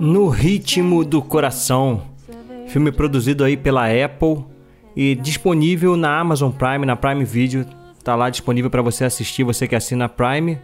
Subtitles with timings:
[0.00, 2.02] No Ritmo do Coração.
[2.68, 4.44] Filme produzido aí pela Apple
[4.94, 7.66] e disponível na Amazon Prime, na Prime Video.
[8.04, 10.60] Tá lá disponível para você assistir, você que assina Prime.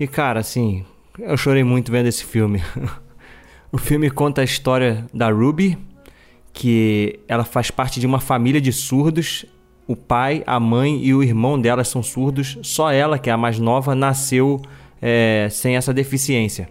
[0.00, 0.86] E cara, assim,
[1.18, 2.62] eu chorei muito vendo esse filme.
[3.70, 5.76] o filme conta a história da Ruby,
[6.50, 9.44] que ela faz parte de uma família de surdos.
[9.86, 12.58] O pai, a mãe e o irmão dela são surdos.
[12.62, 14.62] Só ela, que é a mais nova, nasceu
[15.00, 16.70] é, sem essa deficiência.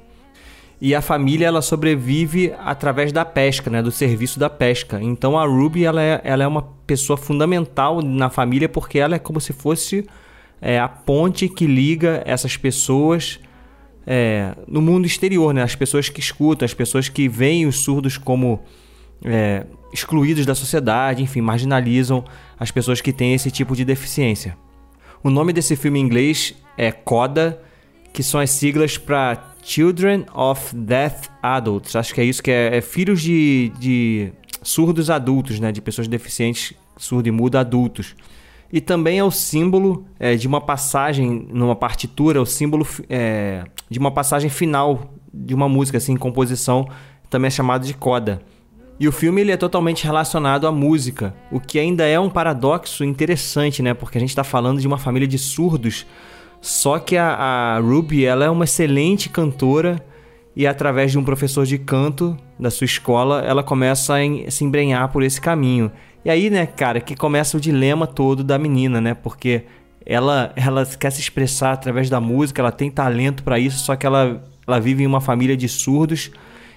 [0.81, 4.99] E a família ela sobrevive através da pesca, né, do serviço da pesca.
[4.99, 9.19] Então a Ruby ela é, ela é uma pessoa fundamental na família porque ela é
[9.19, 10.07] como se fosse
[10.59, 13.39] é, a ponte que liga essas pessoas
[14.07, 15.61] é, no mundo exterior, né?
[15.61, 18.59] As pessoas que escutam, as pessoas que veem os surdos como
[19.23, 22.25] é, excluídos da sociedade, enfim, marginalizam
[22.59, 24.57] as pessoas que têm esse tipo de deficiência.
[25.23, 27.61] O nome desse filme em inglês é CODA,
[28.13, 31.95] que são as siglas para Children of Deaf Adults.
[31.95, 34.31] Acho que é isso que é, é filhos de, de
[34.61, 35.71] surdos adultos, né?
[35.71, 38.15] De pessoas deficientes, surdo e mudo adultos.
[38.71, 43.99] E também é o símbolo é, de uma passagem numa partitura, o símbolo é, de
[43.99, 46.87] uma passagem final de uma música, assim, composição,
[47.29, 48.41] também é chamado de coda.
[48.99, 53.03] E o filme ele é totalmente relacionado à música, o que ainda é um paradoxo
[53.03, 53.93] interessante, né?
[53.93, 56.05] Porque a gente está falando de uma família de surdos
[56.61, 59.99] só que a, a Ruby ela é uma excelente cantora
[60.55, 65.09] e através de um professor de canto da sua escola, ela começa a se embrenhar
[65.09, 65.91] por esse caminho.
[66.23, 69.15] E aí, né, cara, que começa o dilema todo da menina, né?
[69.15, 69.63] Porque
[70.05, 74.05] ela ela quer se expressar através da música, ela tem talento para isso, só que
[74.05, 76.31] ela ela vive em uma família de surdos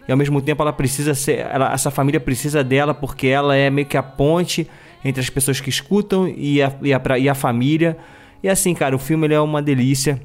[0.09, 3.71] e ao mesmo tempo ela precisa ser, ela, essa família precisa dela porque ela é
[3.71, 4.69] meio que a ponte
[5.05, 7.97] entre as pessoas que escutam e a, e a, e a família.
[8.45, 10.21] E assim, cara, o filme ele é uma delícia.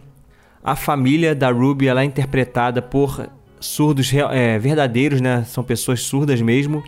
[0.62, 3.26] A família da Ruby ela é interpretada por
[3.62, 5.46] surdos é, verdadeiros, né?
[5.48, 6.84] São pessoas surdas mesmo.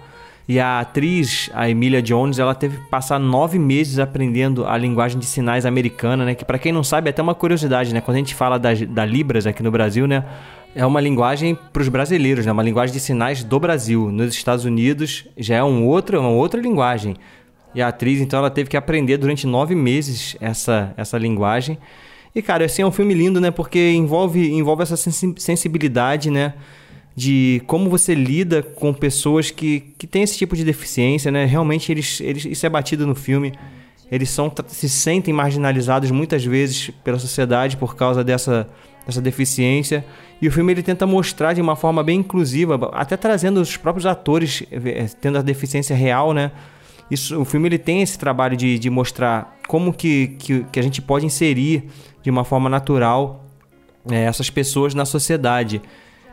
[0.45, 5.17] E a atriz, a Emilia Jones, ela teve que passar nove meses aprendendo a linguagem
[5.17, 6.35] de sinais americana, né?
[6.35, 8.01] Que para quem não sabe é até uma curiosidade, né?
[8.01, 10.25] Quando a gente fala da, da Libras aqui no Brasil, né?
[10.75, 12.51] É uma linguagem para os brasileiros, né?
[12.51, 14.11] Uma linguagem de sinais do Brasil.
[14.11, 17.15] Nos Estados Unidos já é um outro, uma outra linguagem.
[17.73, 21.77] E a atriz, então, ela teve que aprender durante nove meses essa, essa linguagem.
[22.33, 23.51] E, cara, assim, é um filme lindo, né?
[23.51, 26.53] Porque envolve, envolve essa sensibilidade, né?
[27.15, 31.45] De como você lida com pessoas que, que têm esse tipo de deficiência, né?
[31.45, 33.53] Realmente, eles, eles, isso é batido no filme.
[34.09, 38.69] Eles são, se sentem marginalizados muitas vezes pela sociedade por causa dessa,
[39.05, 40.05] dessa deficiência.
[40.41, 44.05] E o filme ele tenta mostrar de uma forma bem inclusiva, até trazendo os próprios
[44.05, 46.51] atores eh, tendo a deficiência real, né?
[47.11, 50.83] Isso, o filme ele tem esse trabalho de, de mostrar como que, que, que a
[50.83, 51.83] gente pode inserir
[52.23, 53.45] de uma forma natural
[54.09, 55.81] é, essas pessoas na sociedade.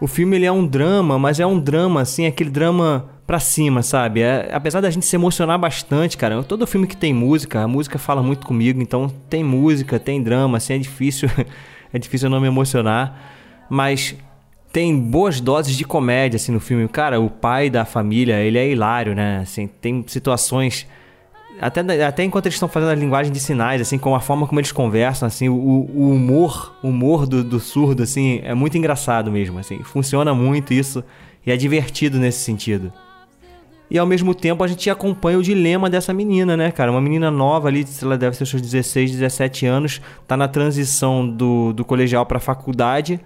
[0.00, 3.82] O filme ele é um drama, mas é um drama assim, aquele drama pra cima,
[3.82, 4.20] sabe?
[4.22, 7.98] É, apesar da gente se emocionar bastante, cara, todo filme que tem música, a música
[7.98, 11.28] fala muito comigo, então tem música, tem drama, assim, é difícil,
[11.92, 13.20] é difícil não me emocionar,
[13.68, 14.14] mas
[14.72, 16.86] tem boas doses de comédia assim no filme.
[16.88, 19.40] Cara, o pai da família, ele é hilário, né?
[19.42, 20.86] Assim, tem situações
[21.60, 24.60] até, até enquanto eles estão fazendo a linguagem de sinais, assim, com a forma como
[24.60, 29.30] eles conversam, assim, o, o humor, o humor do, do, surdo, assim, é muito engraçado
[29.30, 31.02] mesmo, assim, funciona muito isso
[31.44, 32.92] e é divertido nesse sentido.
[33.90, 36.92] E ao mesmo tempo a gente acompanha o dilema dessa menina, né, cara?
[36.92, 41.72] Uma menina nova ali, ela deve ter seus 16, 17 anos, tá na transição do,
[41.72, 43.18] do colegial para faculdade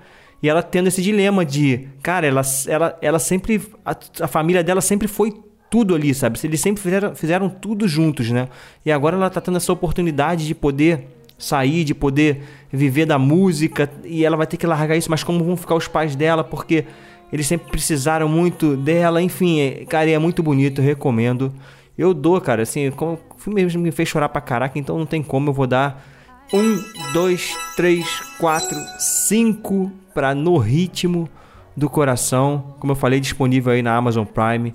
[0.42, 3.62] e ela tendo esse dilema de, cara, ela, ela, ela sempre.
[3.84, 5.32] A, a família dela sempre foi
[5.70, 6.38] tudo ali, sabe?
[6.42, 8.48] Eles sempre fizeram, fizeram tudo juntos, né?
[8.84, 11.06] E agora ela tá tendo essa oportunidade de poder
[11.38, 12.42] sair, de poder
[12.72, 15.88] viver da música, e ela vai ter que largar isso, mas como vão ficar os
[15.88, 16.44] pais dela?
[16.44, 16.84] Porque
[17.32, 21.52] eles sempre precisaram muito dela, enfim, é, cara, é muito bonito, eu recomendo.
[21.96, 25.06] Eu dou, cara, assim, como o filme mesmo me fez chorar pra caraca, então não
[25.06, 26.04] tem como, eu vou dar
[26.52, 28.06] um, dois, três,
[28.38, 31.28] quatro, cinco para No Ritmo
[31.76, 32.76] do Coração.
[32.78, 34.74] Como eu falei, disponível aí na Amazon Prime.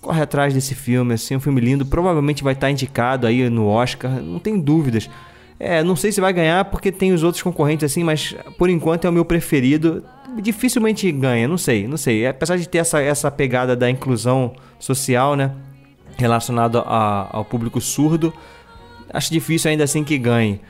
[0.00, 1.84] Corre atrás desse filme, assim, um filme lindo.
[1.84, 5.10] Provavelmente vai estar indicado aí no Oscar, não tem dúvidas.
[5.60, 9.06] É, não sei se vai ganhar porque tem os outros concorrentes assim, mas por enquanto
[9.06, 10.04] é o meu preferido.
[10.40, 12.26] dificilmente ganha, não sei, não sei.
[12.26, 15.52] Apesar de ter essa, essa pegada da inclusão social, né?
[16.16, 18.32] Relacionado ao público surdo,
[19.12, 20.60] acho difícil ainda assim que ganhe.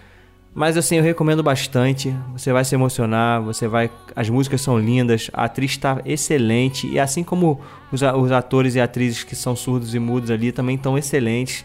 [0.59, 2.13] Mas assim, eu recomendo bastante.
[2.33, 3.89] Você vai se emocionar, você vai.
[4.17, 6.89] As músicas são lindas, a atriz está excelente.
[6.89, 7.61] E assim como
[7.93, 11.65] os, os atores e atrizes que são surdos e mudos ali também estão excelentes.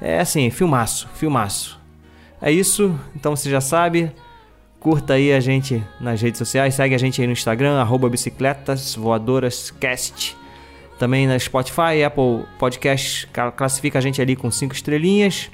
[0.00, 1.80] É assim, filmaço, filmaço.
[2.40, 4.12] É isso, então você já sabe.
[4.78, 8.94] Curta aí a gente nas redes sociais, segue a gente aí no Instagram, arroba bicicletas
[8.94, 10.36] voadoras cast.
[10.96, 15.50] Também na Spotify, Apple Podcast, classifica a gente ali com 5 estrelinhas.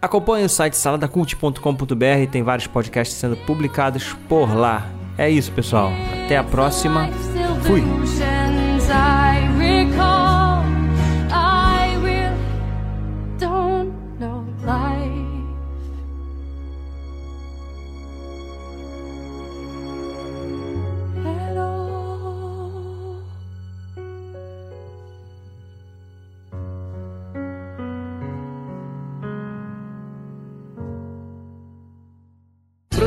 [0.00, 4.86] Acompanhe o site saladacult.com.br, tem vários podcasts sendo publicados por lá.
[5.16, 5.90] É isso, pessoal.
[6.24, 7.08] Até a próxima.
[7.64, 7.82] Fui.